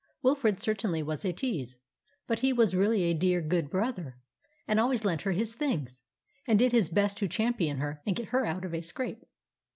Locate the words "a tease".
1.23-1.77